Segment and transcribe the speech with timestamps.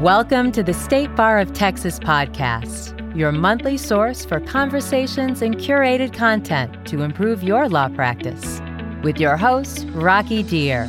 [0.00, 6.12] Welcome to the State Bar of Texas podcast, your monthly source for conversations and curated
[6.12, 8.60] content to improve your law practice.
[9.02, 10.86] With your host, Rocky Dhir.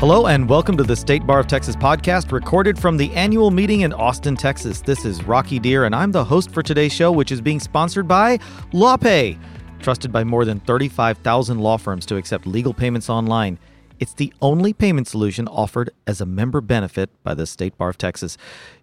[0.00, 3.82] Hello, and welcome to the State Bar of Texas podcast, recorded from the annual meeting
[3.82, 4.80] in Austin, Texas.
[4.80, 8.08] This is Rocky Dhir, and I'm the host for today's show, which is being sponsored
[8.08, 8.38] by
[8.72, 9.38] LawPay,
[9.80, 13.58] trusted by more than 35,000 law firms to accept legal payments online.
[14.02, 17.98] It's the only payment solution offered as a member benefit by the State Bar of
[17.98, 18.36] Texas.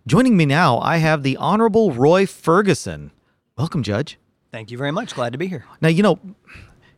[0.07, 3.11] Joining me now, I have the Honorable Roy Ferguson.
[3.57, 4.17] Welcome, Judge.
[4.53, 5.13] Thank you very much.
[5.13, 5.65] Glad to be here.
[5.81, 6.21] Now, you know,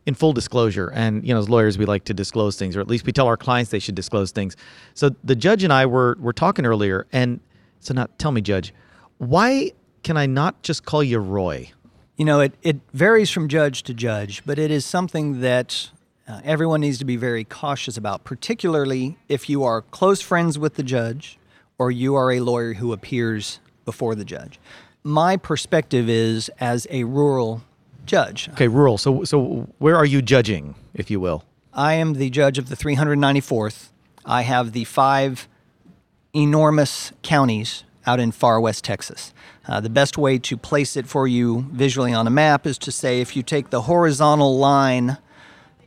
[0.06, 2.86] in full disclosure, and you know, as lawyers, we like to disclose things, or at
[2.86, 4.56] least we tell our clients they should disclose things.
[4.94, 7.40] So the judge and I were were talking earlier, and
[7.80, 8.72] so now tell me, Judge,
[9.18, 9.72] why
[10.04, 11.72] can I not just call you Roy?
[12.16, 15.90] You know, it, it varies from judge to judge, but it is something that
[16.28, 20.74] uh, everyone needs to be very cautious about, particularly if you are close friends with
[20.74, 21.38] the judge
[21.78, 24.60] or you are a lawyer who appears before the judge.
[25.02, 27.62] My perspective is as a rural
[28.06, 28.48] judge.
[28.50, 28.98] Okay, rural.
[28.98, 31.44] So so where are you judging, if you will?
[31.72, 33.88] I am the judge of the 394th.
[34.24, 35.48] I have the five
[36.34, 39.32] enormous counties out in far west Texas.
[39.66, 42.92] Uh, the best way to place it for you visually on a map is to
[42.92, 45.18] say if you take the horizontal line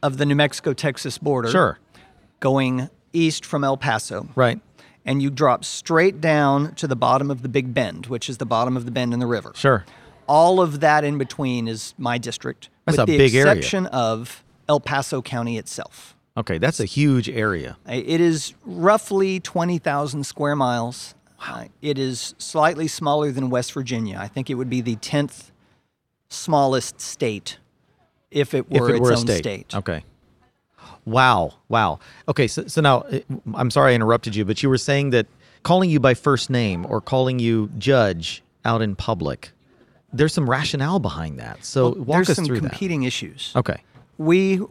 [0.06, 1.80] of the New Mexico Texas border, Sure.
[2.40, 4.60] going east from El Paso, Right.
[5.06, 8.46] and you drop straight down to the bottom of the Big Bend, which is the
[8.46, 9.52] bottom of the bend in the river.
[9.56, 9.86] Sure.
[10.28, 13.52] All of that in between is my district, That's with a the big area.
[13.52, 16.16] exception of El Paso County itself.
[16.38, 17.78] Okay, that's a huge area.
[17.88, 21.16] It is roughly 20,000 square miles.
[21.48, 24.18] Uh, it is slightly smaller than West Virginia.
[24.20, 25.52] I think it would be the 10th
[26.30, 27.58] smallest state
[28.36, 29.38] if it were if it its were a own state.
[29.40, 29.76] state.
[29.76, 30.04] Okay.
[31.06, 31.54] Wow.
[31.70, 32.00] Wow.
[32.28, 32.48] Okay.
[32.48, 33.22] So, so now, eh,
[33.54, 35.28] I'm sorry I interrupted you, but you were saying that
[35.64, 39.52] calling you by first name or calling you judge out in public,
[40.14, 41.64] there's some rationale behind that.
[41.64, 42.06] So walk us through
[42.36, 42.48] that.
[42.48, 43.52] There's some competing issues.
[43.56, 43.82] Okay.
[44.18, 44.62] We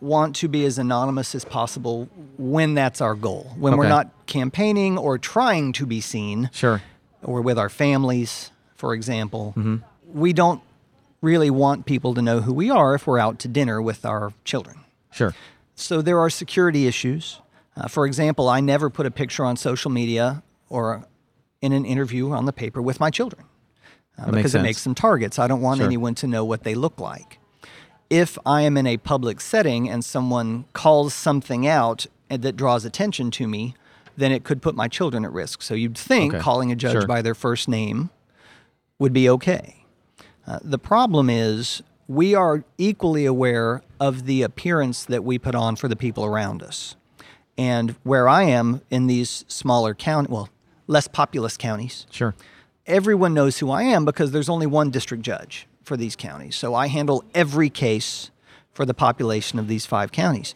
[0.00, 3.50] want to be as anonymous as possible when that's our goal.
[3.56, 6.80] When we're not campaigning or trying to be seen, Sure.
[7.22, 9.76] or with our families, for example, Mm-hmm.
[10.18, 10.60] we don't
[11.22, 14.34] really want people to know who we are if we're out to dinner with our
[14.44, 14.80] children.
[15.10, 15.34] Sure.
[15.74, 17.40] So there are security issues.
[17.76, 21.06] Uh, for example, I never put a picture on social media or
[21.62, 23.44] in an interview on the paper with my children
[24.18, 25.38] uh, That makes because it makes them targets.
[25.38, 25.86] I don't want Sure.
[25.86, 27.38] anyone to know what they look like.
[28.10, 33.30] If I am in a public setting and someone calls something out that draws attention
[33.32, 33.74] to me,
[34.16, 35.62] then it could put my children at risk.
[35.62, 36.42] So you'd think Okay.
[36.42, 37.06] calling a judge Sure.
[37.06, 38.10] by their first name
[38.98, 39.81] would be okay.
[40.46, 45.76] Uh, the problem is we are equally aware of the appearance that we put on
[45.76, 46.96] for the people around us.
[47.56, 50.48] And where I am in these smaller county, well,
[50.86, 52.34] less populous counties, Sure.
[52.86, 56.56] everyone knows who I am because there's only one district judge for these counties.
[56.56, 58.30] So I handle every case
[58.72, 60.54] for the population of these five counties.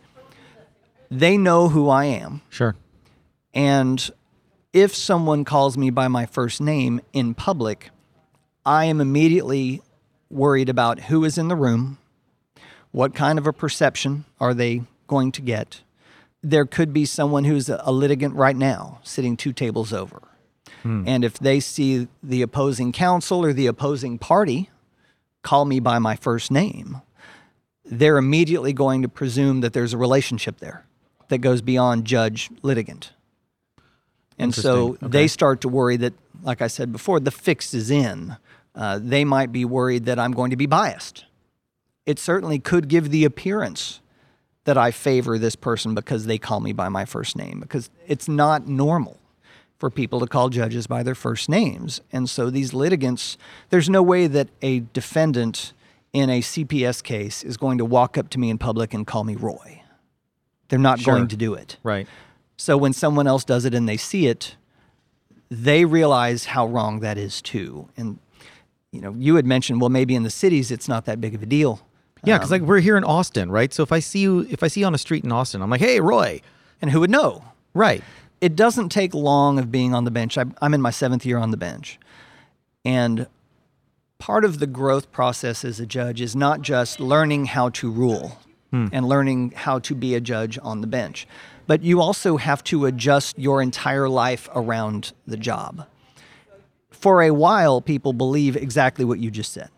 [1.11, 2.43] They know who I am.
[2.49, 2.75] Sure.
[3.55, 4.11] And
[4.73, 7.91] if someone calls me by my first name in public,
[8.67, 9.81] I am immediately
[10.29, 11.99] worried about who is in the room,
[12.91, 15.83] what kind of a perception are they going to get.
[16.43, 20.21] There could be someone who's a litigant right now sitting two tables over.
[20.83, 21.05] Hmm.
[21.07, 24.69] And if they see the opposing counsel or the opposing party
[25.43, 27.03] call me by my first name,
[27.85, 30.85] they're immediately going to presume that there's a relationship there
[31.29, 33.13] that goes beyond judge litigant.
[34.39, 35.11] And so Interesting.
[35.11, 38.37] they start to worry that, like I said before, the fix is in.
[38.77, 41.25] Uh, they might be worried that I'm going to be biased.
[42.05, 44.01] It certainly could give the appearance
[44.65, 48.29] that I favor this person because they call me by my first name, because it's
[48.29, 49.19] not normal
[49.79, 52.01] for people to call judges by their first names.
[52.13, 53.37] And so these litigants,
[53.71, 55.73] there's no way that a defendant
[56.13, 59.25] in a CPS case is going to walk up to me in public and call
[59.25, 59.83] me Roy.
[60.69, 61.15] They're not Sure.
[61.15, 61.77] going to do it.
[61.83, 62.09] Right.
[62.57, 64.57] So when someone else does it and they see it,
[65.51, 67.89] they realize how wrong that is too.
[67.97, 68.19] And
[68.97, 71.43] you know, you had mentioned, well, maybe in the cities it's not that big of
[71.43, 71.87] a deal.
[72.25, 73.73] Yeah, because like um, we're here in Austin, right?
[73.73, 75.71] So if I see you, if I see you on a street in Austin, I'm
[75.71, 76.41] like, hey, Roy.
[76.83, 77.45] And who would know?
[77.75, 78.03] Right.
[78.41, 80.37] It doesn't take long of being on the bench.
[80.37, 81.99] I'm I'm in my seventh year on the bench.
[82.85, 83.27] And
[84.19, 88.39] part of the growth process as a judge is not just learning how to rule
[88.71, 88.89] hmm.
[88.93, 91.27] and learning how to be a judge on the bench,
[91.67, 95.87] but you also have to adjust your entire life around the job.
[97.07, 99.69] For a while, people believe exactly what you just said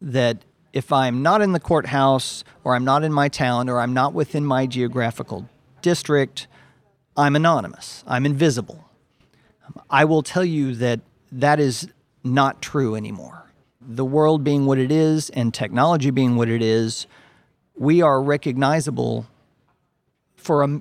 [0.00, 3.92] that if I'm not in the courthouse or I'm not in my town or I'm
[3.92, 5.46] not within my geographical
[5.82, 6.46] district,
[7.18, 8.82] I'm anonymous, I'm invisible.
[9.90, 11.00] I will tell you that
[11.32, 11.86] that is
[12.24, 13.52] not true anymore.
[13.82, 17.06] The world being what it is and technology being what it is,
[17.76, 19.26] we are recognizable
[20.36, 20.80] for a,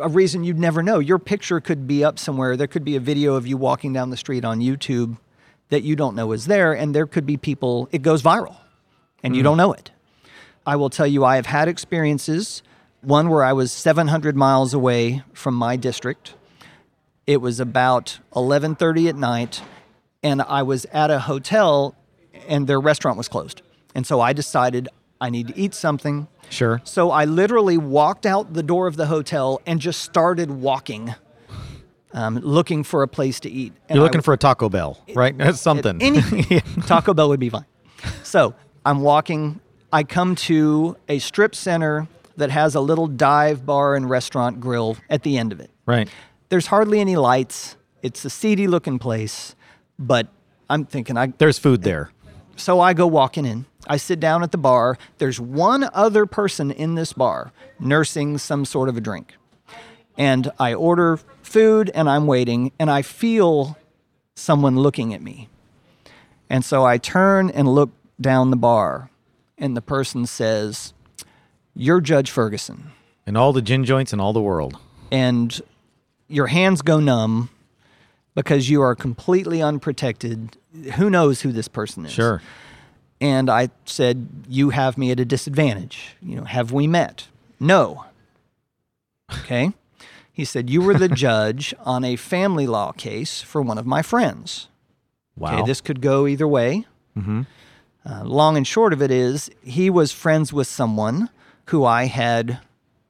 [0.00, 1.00] a reason you'd never know.
[1.00, 2.56] Your picture could be up somewhere.
[2.56, 5.16] There could be a video of you walking down the street on YouTube
[5.74, 8.56] that you don't know is there, and there could be people, it goes viral
[9.24, 9.58] and you don't mm.
[9.58, 9.90] know it.
[10.64, 12.62] I will tell you, I have had experiences.
[13.00, 16.34] One where I was 700 miles away from my district.
[17.26, 19.62] It was about 11:30 at night,
[20.22, 21.96] and I was at a hotel,
[22.46, 23.62] and their restaurant was closed.
[23.94, 24.88] And so I decided
[25.20, 26.28] I need to eat something.
[26.50, 26.80] Sure.
[26.84, 31.14] So I literally walked out the door of the hotel and just started walking,
[32.14, 33.72] um, looking for a place to eat.
[33.88, 35.36] And You're I- looking for a Taco Bell, right?
[35.38, 36.00] That's something.
[36.00, 36.60] anything.
[36.86, 37.66] Taco Bell would be fine.
[38.22, 38.54] So
[38.86, 39.60] I'm walking.
[39.92, 44.96] I come to a strip center that has a little dive bar and restaurant grill
[45.10, 45.70] at the end of it.
[45.86, 46.08] right.
[46.50, 47.76] There's hardly any lights.
[48.02, 49.56] It's a seedy looking place,
[49.98, 50.28] but
[50.70, 52.10] I'm thinking I There's food there.
[52.56, 53.64] so I go walking in.
[53.88, 54.96] I sit down at the bar.
[55.18, 59.34] There's one other person in this bar nursing some sort of a drink.
[60.16, 63.76] And I order food and I'm waiting and I feel
[64.34, 65.48] someone looking at me.
[66.48, 67.90] And so I turn and look
[68.20, 69.10] down the bar
[69.58, 70.92] and the person says,
[71.74, 72.92] You're Judge Ferguson.
[73.26, 74.78] And all the gin joints in all the world.
[75.10, 75.60] And
[76.28, 77.50] your hands go numb
[78.34, 80.56] because you are completely unprotected.
[80.96, 82.12] Who knows who this person is?
[82.12, 82.42] Sure.
[83.20, 86.16] And I said, You have me at a disadvantage.
[86.20, 87.28] You know, have we met?
[87.58, 88.04] No.
[89.40, 89.72] Okay.
[90.34, 94.02] He said, You were the judge on a family law case for one of my
[94.02, 94.68] friends.
[95.36, 95.54] Wow.
[95.54, 96.84] Okay, this could go either way.
[97.16, 97.42] mm-hmm.
[98.06, 101.30] Uh, long and short of it is, he was friends with someone
[101.66, 102.58] who I had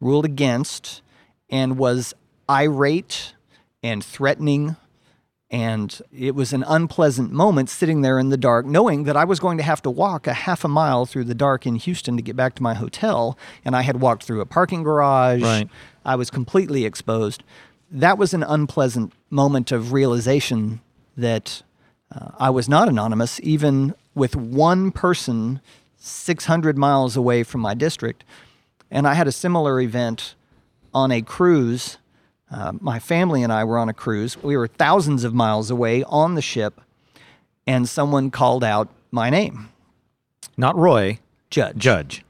[0.00, 1.02] ruled against
[1.50, 2.14] and was
[2.48, 3.34] irate
[3.82, 4.76] and threatening.
[5.50, 9.40] And it was an unpleasant moment sitting there in the dark, knowing that I was
[9.40, 12.22] going to have to walk a half a mile through the dark in Houston to
[12.22, 13.36] get back to my hotel.
[13.64, 15.42] And I had walked through a parking garage.
[15.42, 15.68] Right.
[16.04, 17.42] I was completely exposed.
[17.90, 20.80] That was an unpleasant moment of realization
[21.16, 21.62] that
[22.14, 25.60] uh, I was not anonymous, even with one person
[25.96, 28.24] 600 miles away from my district.
[28.90, 30.34] And I had a similar event
[30.92, 31.98] on a cruise.
[32.50, 34.40] Uh, my family and I were on a cruise.
[34.42, 36.80] We were thousands of miles away on the ship,
[37.66, 39.70] and someone called out my name,
[40.56, 41.18] Not Roy,
[41.50, 41.76] Judge.
[41.76, 42.23] Judge.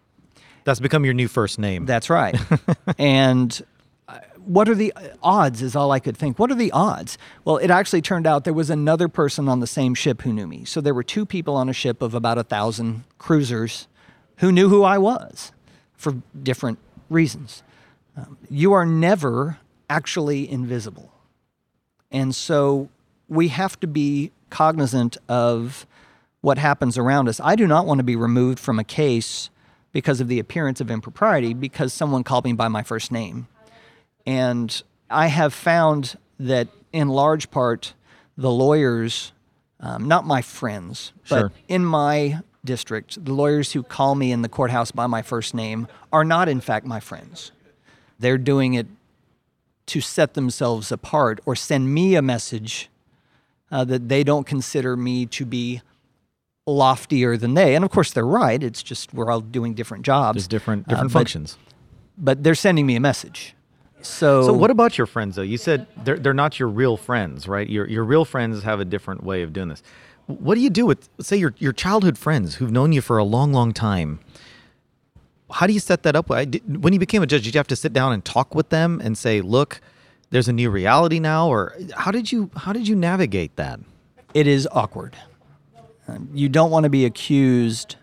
[0.64, 1.86] That's become your new first name.
[1.86, 2.38] That's right.
[2.98, 3.62] and
[4.08, 6.38] uh, what are the odds is all I could think.
[6.38, 7.18] What are the odds?
[7.44, 10.46] Well, it actually turned out there was another person on the same ship who knew
[10.46, 10.64] me.
[10.64, 13.86] So there were two people on a ship of about a thousand cruisers
[14.38, 15.52] who knew who I was
[15.94, 16.78] for different
[17.10, 17.62] reasons.
[18.16, 19.58] Um, you are never
[19.90, 21.12] actually invisible.
[22.10, 22.88] And so
[23.28, 25.86] we have to be cognizant of
[26.40, 27.40] what happens around us.
[27.40, 29.50] I do not want to be removed from a case
[29.94, 33.46] because of the appearance of impropriety because someone called me by my first name.
[34.26, 37.94] And I have found that in large part,
[38.36, 39.32] the lawyers,
[39.78, 41.44] um, not my friends, Sure.
[41.44, 45.54] but in my district, the lawyers who call me in the courthouse by my first
[45.54, 47.52] name are not, in fact, my friends.
[48.18, 48.88] They're doing it
[49.86, 52.88] to set themselves apart or send me a message
[53.70, 55.82] uh, that they don't consider me to be
[56.66, 57.74] loftier than they.
[57.74, 58.62] And of course, they're right.
[58.62, 60.36] It's just we're all doing different jobs.
[60.36, 61.58] There's different Uh, different but- functions.
[62.16, 63.54] But they're sending me a message.
[64.00, 65.42] So, So what about your friends though?
[65.42, 67.68] You said they're they're not your real friends, right?
[67.68, 69.82] Your your real friends have a different way of doing this.
[70.26, 73.24] What do you do with say your your childhood friends who've known you for a
[73.24, 74.20] long long time?
[75.50, 76.28] How do you set that up?
[76.28, 79.00] When you became a judge, did you have to sit down and talk with them
[79.02, 79.80] and say, "Look,
[80.30, 83.80] there's a new reality now," or how did you how did you navigate that?
[84.34, 85.16] it is awkward.
[86.08, 87.96] Um, you don't want to be accused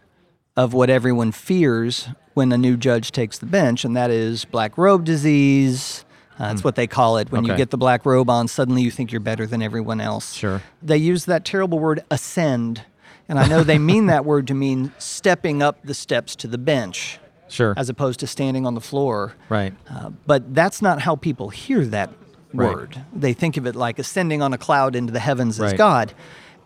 [0.57, 4.77] of what everyone fears when a new judge takes the bench, and that is black
[4.77, 6.05] robe disease.
[6.39, 7.31] Uh, that's what they call it.
[7.31, 10.33] When you get the black robe on, suddenly you think you're better than everyone else.
[10.33, 10.61] Sure.
[10.81, 12.83] They use that terrible word ascend.
[13.29, 16.57] And I know they mean that word to mean stepping up the steps to the
[16.57, 17.73] bench Sure.
[17.77, 19.35] as opposed to standing on the floor.
[19.49, 19.73] right.
[19.89, 22.09] Uh, but that's not how people hear that
[22.53, 22.75] Right.
[22.75, 23.05] word.
[23.15, 26.13] They think of it like ascending on a cloud into the heavens as God.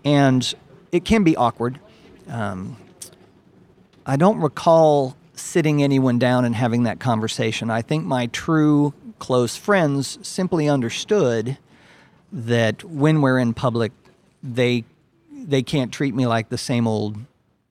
[0.04, 0.52] And
[0.96, 1.78] it can be awkward.
[2.30, 2.78] Um,
[4.06, 7.70] I don't recall sitting anyone down and having that conversation.
[7.70, 11.58] I think my true close friends simply understood
[12.32, 13.92] that when we're in public,
[14.42, 14.86] they
[15.32, 17.18] they can't treat me like the same old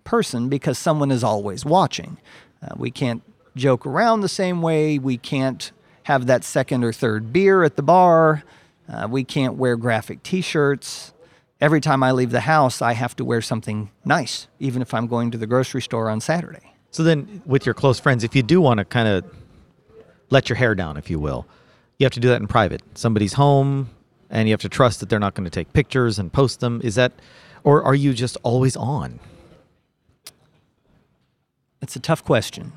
[0.04, 2.18] person because someone is always watching.
[2.62, 3.22] Uh, we can't
[3.56, 4.98] joke around the same way.
[4.98, 5.72] We can't
[6.04, 8.44] have that second or third beer at the bar.
[8.86, 11.13] Uh, we can't wear graphic t shirts.
[11.60, 15.06] Every time I leave the house, I have to wear something nice, even if I'm
[15.06, 16.74] going to the grocery store on Saturday.
[16.90, 19.24] So then, with your close friends, if you do want to kind of
[20.30, 21.46] let your hair down, if you will,
[21.98, 22.82] you have to do that in private.
[22.94, 23.90] Somebody's home,
[24.30, 26.80] and you have to trust that they're not going to take pictures and post them.
[26.82, 27.12] Is that,
[27.62, 29.20] or are you just always on?
[31.80, 32.72] It's a tough question.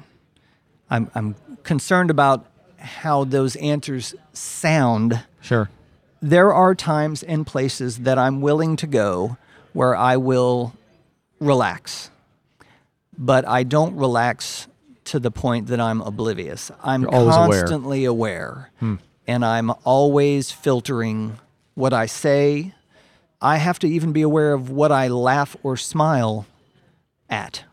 [0.90, 2.46] I'm, I'm concerned about
[2.78, 5.24] how those answers sound.
[5.42, 5.70] Sure.
[6.22, 9.38] There are times and places that I'm willing to go
[9.74, 10.74] where I will
[11.40, 12.10] relax,
[13.18, 14.68] but I don't relax
[15.06, 16.72] to the point that I'm oblivious.
[16.84, 17.60] I'm always aware.
[17.60, 18.96] constantly aware, hmm.
[19.28, 21.38] and I'm always filtering
[21.76, 22.74] what I say.
[23.42, 26.48] I have to even be aware of what I laugh or smile
[27.30, 27.64] at.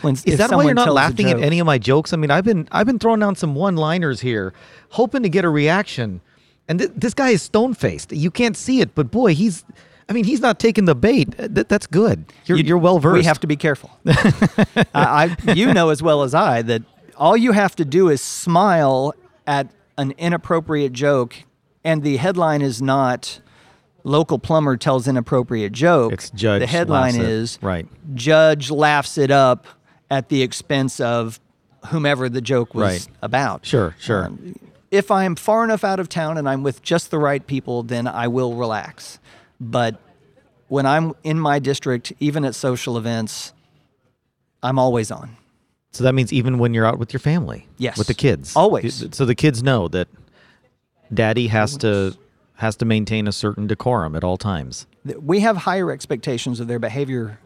[0.00, 2.12] When, Is that why you're not laughing at any of my jokes?
[2.12, 4.52] I mean, I've been I've been throwing down some one-liners here,
[4.90, 6.20] hoping to get a reaction,
[6.68, 8.12] and th- this guy is stone-faced.
[8.12, 9.64] You can't see it, but boy, he's.
[10.08, 11.28] I mean, he's not taking the bait.
[11.38, 12.24] Uh, Th- that's good.
[12.44, 13.14] You're, you, are well versed.
[13.18, 13.90] We have to be careful.
[14.06, 16.82] I, I, you know as well as I that
[17.16, 19.14] all you have to do is smile
[19.46, 21.36] at an inappropriate joke,
[21.84, 23.40] and the headline is not
[24.04, 27.86] "Local plumber tells inappropriate joke." It's judge The headline is right.
[28.14, 29.66] Judge laughs it up
[30.10, 31.40] at the expense of
[31.86, 33.16] whomever the joke was Right.
[33.22, 33.64] about.
[33.64, 34.26] Sure, sure.
[34.26, 34.56] Um,
[34.92, 38.06] if I'm far enough out of town and I'm with just the right people, then
[38.06, 39.18] I will relax.
[39.58, 39.98] But
[40.68, 43.54] when I'm in my district, even at social events,
[44.62, 45.36] I'm always on.
[45.92, 47.96] So that means even when you're out with your family, Yes.
[47.98, 49.04] with the kids, Always.
[49.16, 50.08] So the kids know that
[51.12, 52.16] daddy has to
[52.56, 54.86] has to maintain a certain decorum at all times.
[55.20, 57.38] We have higher expectations of their behavior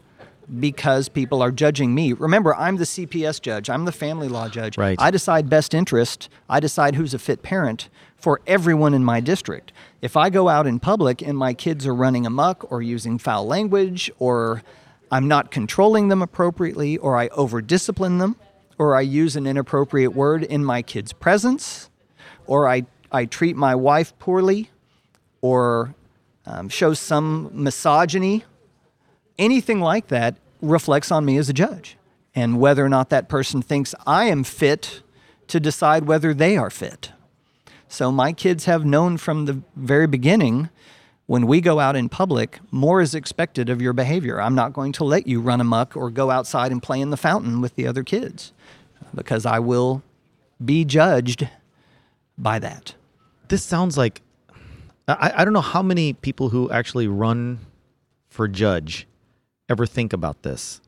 [0.59, 2.13] because people are judging me.
[2.13, 4.77] Remember, I'm the CPS judge, I'm the family law judge.
[4.77, 4.99] Right.
[4.99, 9.71] I decide best interest, I decide who's a fit parent for everyone in my district.
[10.01, 13.45] If I go out in public and my kids are running amok or using foul
[13.45, 14.63] language or
[15.11, 18.35] I'm not controlling them appropriately or I over discipline them
[18.77, 21.89] or I use an inappropriate word in my kids' presence
[22.45, 24.69] or I, I treat my wife poorly
[25.41, 25.93] or
[26.45, 28.43] um, show some misogyny
[29.37, 31.97] anything like that reflects on me as a judge
[32.35, 35.01] and whether or not that person thinks I am fit
[35.47, 37.11] to decide whether they are fit.
[37.87, 40.69] So my kids have known from the very beginning
[41.25, 44.41] when we go out in public, more is expected of your behavior.
[44.41, 47.17] I'm not going to let you run amok or go outside and play in the
[47.17, 48.53] fountain with the other kids
[49.13, 50.03] because I will
[50.63, 51.47] be judged
[52.37, 52.95] by that.
[53.49, 54.21] This sounds like
[55.07, 57.59] I, I don't know how many people who actually run
[58.29, 59.05] for judge
[59.69, 60.81] ever think about this.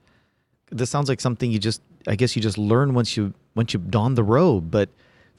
[0.71, 3.79] This sounds like something you just I guess you just learn once you once you
[3.79, 4.71] don the robe.
[4.71, 4.89] But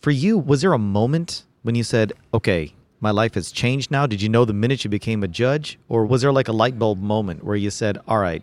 [0.00, 4.06] for you, was there a moment when you said, "Okay, my life has changed now"?
[4.06, 6.78] Did you know the minute you became a judge, or was there like a light
[6.78, 8.42] bulb moment where you said, "All right,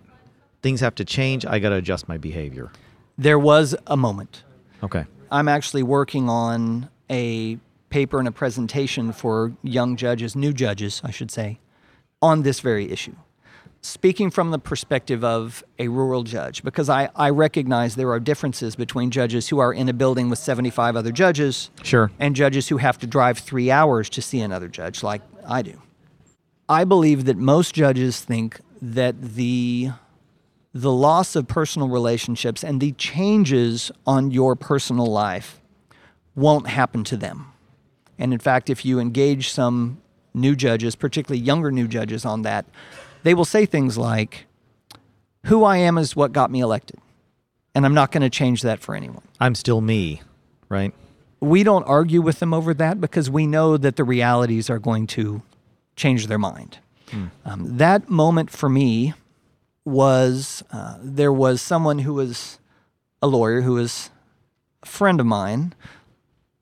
[0.62, 1.46] things have to change.
[1.46, 2.72] I got to adjust my behavior"?
[3.18, 4.44] There was a moment.
[4.84, 5.06] Okay.
[5.32, 7.58] I'm actually working on a
[7.90, 11.60] paper and a presentation for young judges, new judges, I should say,
[12.22, 13.16] on this very issue.
[13.88, 18.76] Speaking from the perspective of a rural judge, because I, I recognize there are differences
[18.76, 22.12] between judges who are in a building with 75 other judges Sure.
[22.20, 25.82] and judges who have to drive three hours to see another judge, like I do.
[26.68, 29.92] I believe that most judges think that the
[30.74, 35.62] the loss of personal relationships and the changes on your personal life
[36.36, 37.54] won't happen to them.
[38.20, 40.02] And in fact, if you engage some
[40.34, 42.66] new judges, particularly younger new judges, on that,
[43.24, 44.46] they will say things like,
[45.46, 47.00] Who I am is what got me elected.
[47.76, 50.22] And I'm not going to change that for anyone I'm still me,
[50.70, 50.94] right?
[51.40, 55.06] we don't argue with them over that because we know that the realities are going
[55.08, 55.42] to
[55.96, 56.80] change their mind.
[57.46, 59.14] Um, that moment for me
[59.86, 62.60] was uh, there was someone who was
[63.22, 64.10] a lawyer who was
[64.84, 65.74] a friend of mine,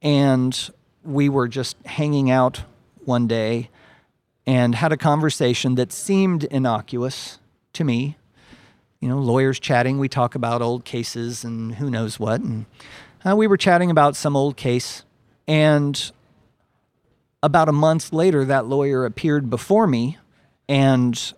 [0.03, 0.69] and
[1.03, 2.61] we were just hanging out
[3.05, 3.69] one day
[4.47, 7.39] and had a conversation that seemed innocuous
[7.73, 8.17] to me.
[8.99, 12.41] You know, lawyers chatting, we talk about old cases and who knows what.
[12.41, 12.65] And
[13.25, 15.03] uh, we were chatting about some old case,
[15.47, 16.11] and
[17.43, 20.17] about a month later, that lawyer appeared before me
[20.67, 21.33] and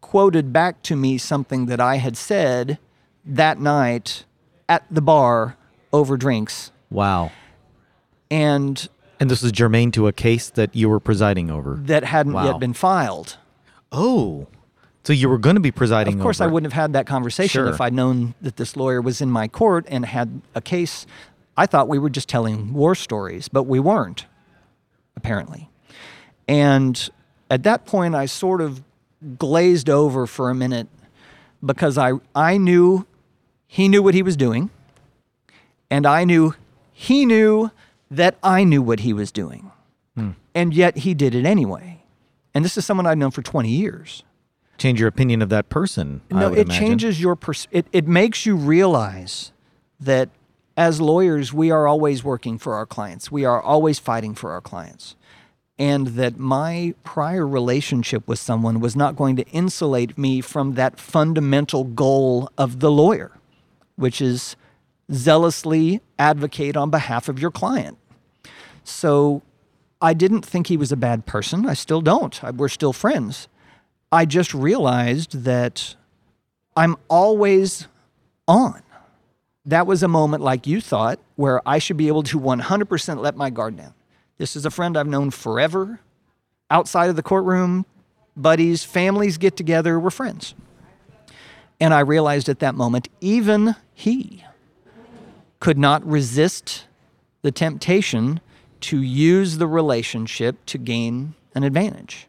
[0.00, 2.78] quoted back to me something that I had said
[3.24, 4.24] that night
[4.68, 5.56] at the bar
[5.92, 6.70] over drinks.
[6.90, 7.32] Wow.
[8.30, 8.88] And
[9.20, 11.78] And this was germane to a case that you were presiding over.
[11.84, 12.46] that hadn't Wow.
[12.46, 13.36] yet been filed.
[13.92, 14.46] Oh,
[15.04, 16.54] so you were going to be presiding Of course, I over it.
[16.54, 17.68] wouldn't have had that conversation Sure.
[17.68, 21.06] if I'd known that this lawyer was in my court and had a case.
[21.56, 24.26] I thought we were just telling war stories, but we weren't,
[25.16, 25.68] apparently.
[26.48, 27.08] And
[27.50, 28.82] at that point, I sort of
[29.38, 30.88] glazed over for a minute
[31.64, 33.06] because I, I knew
[33.66, 34.70] he knew what he was doing,
[35.90, 36.54] and I knew
[36.92, 37.70] he knew
[38.10, 39.70] that I knew what he was doing.
[40.16, 40.30] Hmm.
[40.54, 42.02] And yet he did it anyway.
[42.54, 44.24] And this is someone I've known for 20 years.
[44.78, 46.22] Change your opinion of that person.
[46.32, 46.70] I No, it imagine.
[46.70, 49.52] changes your pers- it, it makes you realize
[50.00, 50.30] that
[50.76, 53.30] as lawyers we are always working for our clients.
[53.30, 55.14] We are always fighting for our clients.
[55.78, 60.98] And that my prior relationship with someone was not going to insulate me from that
[60.98, 63.32] fundamental goal of the lawyer,
[63.96, 64.56] which is
[65.12, 67.98] zealously advocate on behalf of your client.
[68.84, 69.42] So
[70.00, 71.66] I didn't think he was a bad person.
[71.66, 72.40] I still don't.
[72.54, 73.48] We're still friends.
[74.12, 75.94] I just realized that
[76.76, 77.86] I'm always
[78.48, 78.82] on.
[79.66, 83.36] That was a moment like you thought where I should be able to 100% let
[83.36, 83.94] my guard down.
[84.38, 86.00] This is a friend I've known forever.
[86.70, 87.84] Outside of the courtroom,
[88.36, 90.54] buddies, families get together, we're friends.
[91.78, 94.44] And I realized at that moment, even he
[95.60, 96.86] could not resist
[97.42, 98.40] the temptation
[98.80, 102.26] to use the relationship to gain an advantage.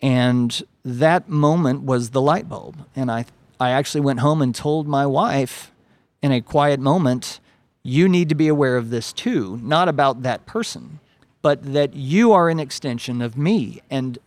[0.00, 2.84] And that moment was the light bulb.
[2.94, 3.24] And I,
[3.58, 5.72] I actually went home and told my wife
[6.20, 7.40] in a quiet moment,
[7.82, 11.00] you need to be aware of this too, not about that person,
[11.40, 13.80] but that you are an extension of me.
[13.90, 14.18] And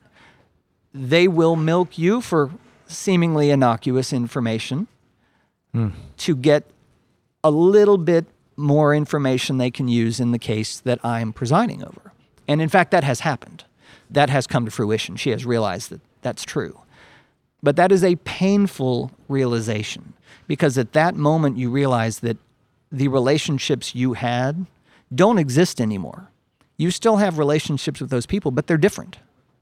[0.93, 2.51] they will milk you for
[2.87, 4.87] seemingly innocuous information
[5.73, 5.89] hmm.
[6.17, 6.65] to get
[7.45, 8.25] a little bit
[8.57, 12.11] more information they can use in the case that I'm presiding over.
[12.47, 13.65] And in fact, that has happened.
[14.09, 15.15] That has come to fruition.
[15.15, 16.81] She has realized that that's true.
[17.61, 20.13] But that is a painful realization
[20.47, 22.37] because at that moment you realize that
[22.91, 24.65] the relationships you had
[25.13, 26.31] don't exist anymore.
[26.77, 29.17] You still have relationships with those people, but they're different.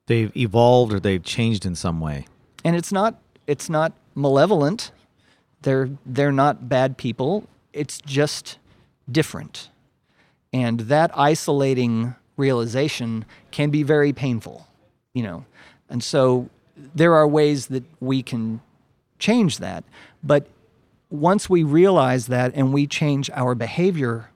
[0.07, 2.27] They've evolved or they've changed in some way.
[2.63, 4.91] And it's not it's not malevolent.
[5.63, 7.47] They're they're not bad people.
[7.73, 8.57] It's just
[9.11, 9.69] different.
[10.53, 14.67] And that isolating realization can be very painful,
[15.13, 15.45] you know.
[15.89, 16.49] And so
[16.95, 18.61] there are ways that we can
[19.19, 19.83] change that.
[20.23, 20.47] But
[21.09, 24.29] once we realize that and we change our behavior,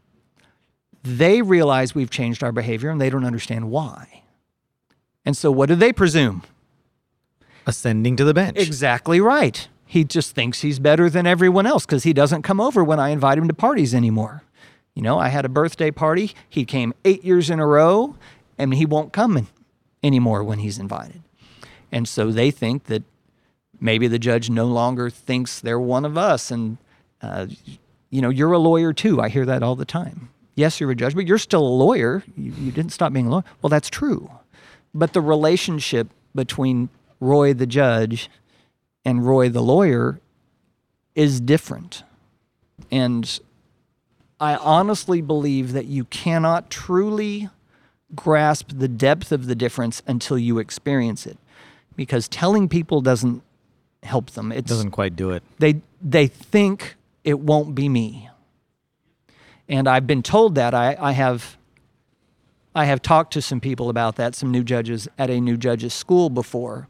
[1.03, 4.23] they realize we've changed our behavior and they don't understand why.
[5.25, 6.43] And so what do they presume?
[7.65, 8.57] Ascending to the bench.
[8.57, 9.67] Exactly right.
[9.87, 13.09] He just thinks he's better than everyone else because he doesn't come over when I
[13.09, 14.43] invite him to parties anymore.
[14.93, 16.33] You know, I had a birthday party.
[16.49, 18.15] He came eight years in a row,
[18.57, 19.47] and he won't come in-
[20.03, 21.21] anymore when he's invited.
[21.91, 23.03] And so they think that
[23.79, 26.51] maybe the judge no longer thinks they're one of us.
[26.51, 26.77] And,
[27.21, 27.47] uh,
[28.09, 29.21] you know, you're a lawyer too.
[29.21, 30.29] I hear that all the time.
[30.55, 32.23] Yes, you're a judge, but you're still a lawyer.
[32.35, 33.43] You, you didn't stop being a lawyer.
[33.61, 34.29] Well, that's true.
[34.93, 38.29] But the relationship between Roy the judge
[39.07, 40.19] and Roy the lawyer
[41.15, 42.03] is different.
[42.91, 43.39] And
[44.37, 47.49] I honestly believe that you cannot truly
[48.13, 51.37] grasp the depth of the difference until you experience it.
[51.95, 53.43] Because telling people doesn't
[54.03, 54.51] help them.
[54.51, 55.41] It Doesn't quite do it.
[55.57, 58.29] they they think it won't be me.
[59.69, 60.73] And I've been told that.
[60.73, 61.57] I, I have
[62.75, 65.93] I have talked to some people about that, some new judges at a new judges
[65.93, 66.89] school before.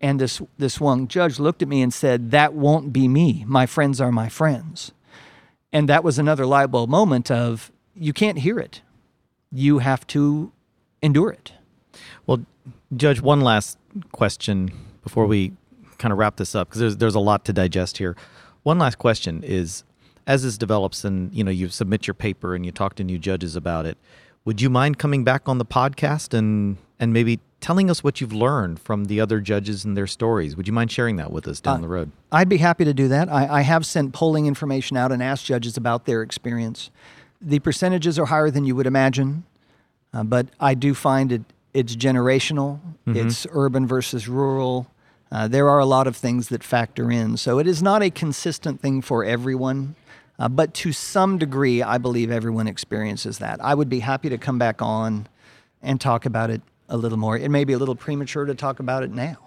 [0.00, 3.44] And this this one judge looked at me and said, That won't be me.
[3.46, 4.92] My friends are my friends.
[5.72, 8.80] And that was another light bulb moment of you can't hear it.
[9.52, 10.52] You have to
[11.02, 11.52] endure it.
[12.26, 12.44] Well,
[12.96, 13.78] Judge, one last
[14.12, 14.70] question
[15.02, 15.52] before we
[15.98, 18.16] kind of wrap this up because there's there's a lot to digest here.
[18.62, 19.84] One last question is,
[20.26, 23.18] as this develops and you know you submit your paper and you talk to new
[23.18, 23.98] judges about it,
[24.44, 28.32] would you mind coming back on the podcast and and maybe telling us what you've
[28.32, 30.56] learned from the other judges and their stories?
[30.56, 32.10] Would you mind sharing that with us down the road?
[32.32, 33.28] I'd be happy to do that.
[33.28, 36.90] I, I have sent polling information out and asked judges about their experience.
[37.40, 39.44] The percentages are higher than you would imagine,
[40.12, 41.42] uh, but I do find it
[41.72, 42.80] it's generational.
[43.06, 44.88] It's urban versus rural.
[45.30, 48.10] Uh, there are a lot of things that factor in, so it is not a
[48.10, 49.94] consistent thing for everyone.
[50.38, 53.62] Uh, but to some degree, I believe everyone experiences that.
[53.62, 55.28] I would be happy to come back on
[55.82, 57.38] and talk about it a little more.
[57.38, 59.38] It may be a little premature to talk about it now.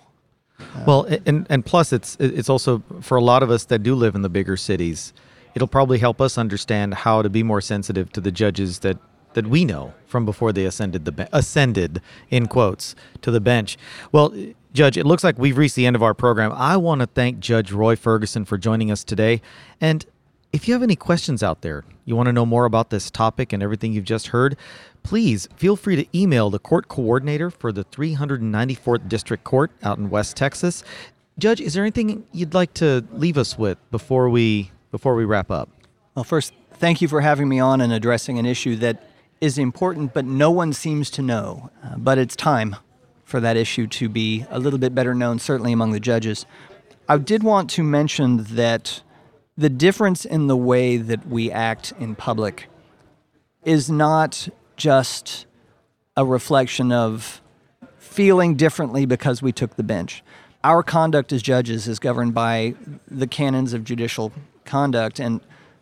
[0.59, 3.95] Uh, well, and and plus, it's it's also for a lot of us that do
[3.95, 5.13] live in the bigger cities.
[5.55, 8.97] It'll probably help us understand how to be more sensitive to the judges that
[9.33, 13.77] that we know from before they ascended the be- ascended in quotes to the bench.
[14.11, 14.33] Well,
[14.73, 16.51] Judge, it looks like we've reached the end of our program.
[16.51, 19.41] I want to thank Judge Roy Ferguson for joining us today,
[19.81, 20.05] and
[20.53, 23.51] If you have any questions out there, you want to know more about this topic
[23.51, 24.55] and everything you've just heard,
[25.01, 30.11] please feel free to email the court coordinator for the 394th District Court out in
[30.11, 30.83] West Texas.
[31.39, 35.49] Judge, is there anything you'd like to leave us with before we before we wrap
[35.49, 35.69] up?
[36.13, 39.09] Well, first, thank you for having me on and addressing an issue that
[39.41, 41.71] is important, but no one seems to know.
[41.83, 42.75] Uh, but it's time
[43.23, 46.45] for that issue to be a little bit better known, certainly among the judges.
[47.09, 49.01] I did want to mention that
[49.57, 52.67] the difference in the way that we act in public
[53.63, 55.45] is not just
[56.17, 57.41] a reflection of
[57.97, 60.23] feeling differently because we took the bench.
[60.63, 62.75] Our conduct as judges is governed by
[63.09, 64.31] the canons of judicial
[64.65, 65.41] conduct, and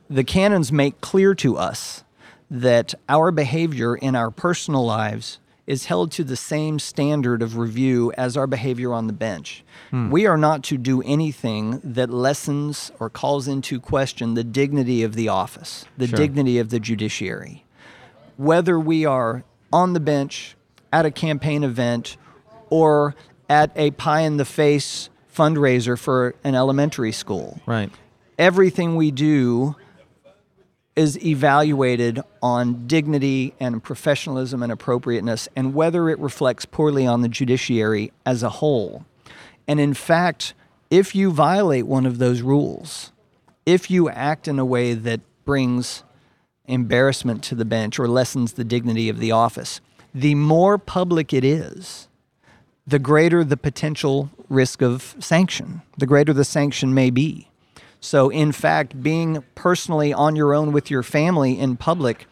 [0.09, 2.03] the canons make clear to us
[2.49, 8.11] that our behavior in our personal lives is held to the same standard of review
[8.17, 9.63] as our behavior on the bench.
[9.89, 10.09] Hmm.
[10.09, 15.15] We are not to do anything that lessens or calls into question the dignity of
[15.15, 16.17] the office, the sure.
[16.17, 17.65] dignity of the judiciary.
[18.37, 20.55] Whether we are on the bench,
[20.91, 22.17] at a campaign event,
[22.69, 23.15] or
[23.49, 27.59] at a pie in the face fundraiser for an elementary school.
[27.65, 27.91] Right.
[28.37, 29.75] Everything we do
[31.01, 37.27] is evaluated on dignity and professionalism and appropriateness and whether it reflects poorly on the
[37.27, 39.03] judiciary as a whole.
[39.67, 40.53] And in fact,
[40.91, 43.11] if you violate one of those rules,
[43.65, 46.03] if you act in a way that brings
[46.65, 49.81] embarrassment to the bench or lessens the dignity of the office,
[50.13, 52.09] the more public it is,
[52.85, 57.50] the greater the potential risk of sanction, the greater the sanction may be.
[58.01, 62.25] So, in fact, being personally on your own with your family in public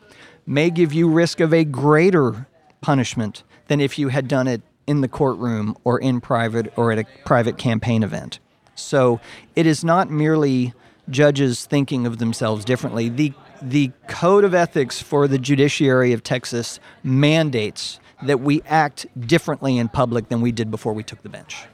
[0.45, 2.47] may give you risk of a greater
[2.81, 6.97] punishment than if you had done it in the courtroom or in private or at
[6.97, 8.39] a private campaign event.
[8.73, 9.21] So,
[9.55, 10.73] it is not merely
[11.09, 13.09] judges thinking of themselves differently.
[13.09, 19.77] The the code of ethics for the judiciary of Texas mandates that we act differently
[19.77, 21.65] in public than we did before we took the bench.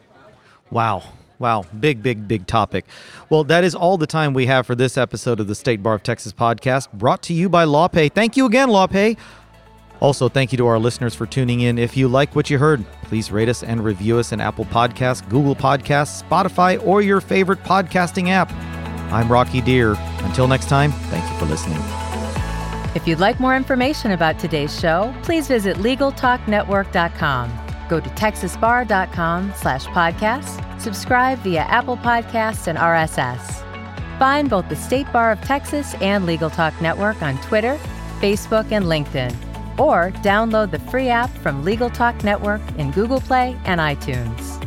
[0.71, 1.03] Wow.
[1.39, 2.85] Wow, big, big, big topic.
[3.29, 5.95] Well, that is all the time we have for this episode of the State Bar
[5.95, 8.11] of Texas podcast, brought to you by LawPay.
[8.13, 9.17] Thank you again, LawPay.
[10.01, 11.77] Also, thank you to our listeners for tuning in.
[11.77, 15.27] If you like what you heard, please rate us and review us in Apple Podcasts,
[15.29, 18.51] Google Podcasts, Spotify, or your favorite podcasting app.
[19.11, 19.97] I'm Rocky Dhir.
[20.25, 21.79] Until next time, thank you for listening.
[22.95, 27.64] If you'd like more information about today's show, please visit LegalTalkNetwork.com.
[27.89, 33.63] Go to texasbar.com slash podcasts, subscribe via Apple Podcasts and RSS.
[34.17, 37.77] Find both the State Bar of Texas and Legal Talk Network on Twitter,
[38.19, 39.35] Facebook, and LinkedIn.
[39.77, 44.61] Or download the free app from Legal Talk Network in Google Play and iTunes.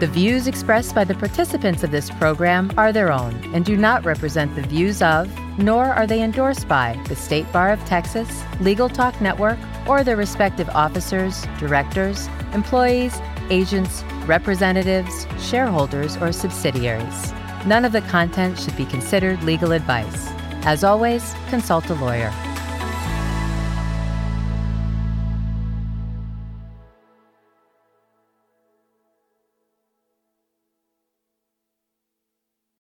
[0.00, 4.04] The views expressed by the participants of this program are their own and do not
[4.04, 8.88] represent the views of, nor are they endorsed by, the State Bar of Texas, Legal
[8.88, 17.32] Talk Network, or their respective officers, directors, employees, agents, representatives, shareholders, or subsidiaries.
[17.66, 20.28] None of the content should be considered legal advice.
[20.64, 22.32] As always, consult a lawyer.